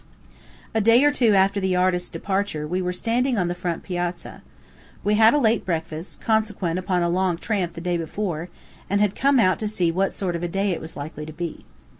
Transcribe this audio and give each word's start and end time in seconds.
A 0.73 0.81
day 0.81 1.03
or 1.03 1.11
two 1.11 1.35
after 1.35 1.59
the 1.59 1.75
artist's 1.75 2.09
departure, 2.09 2.65
we 2.67 2.81
were 2.81 2.91
standing 2.91 3.37
on 3.37 3.49
the 3.49 3.53
front 3.53 3.83
piazza. 3.83 4.41
We 5.03 5.13
had 5.13 5.25
had 5.25 5.33
a 5.35 5.37
late 5.37 5.63
breakfast 5.63 6.19
consequent 6.19 6.79
upon 6.79 7.03
a 7.03 7.07
long 7.07 7.37
tramp 7.37 7.73
the 7.73 7.81
day 7.81 7.97
before 7.97 8.49
and 8.89 8.99
had 8.99 9.13
come 9.15 9.39
out 9.39 9.59
to 9.59 9.67
see 9.67 9.91
what 9.91 10.15
sort 10.15 10.35
of 10.35 10.41
a 10.41 10.47
day 10.47 10.71
it 10.71 10.81
was 10.81 10.97
likely 10.97 11.27
to 11.27 11.33
be. 11.33 11.65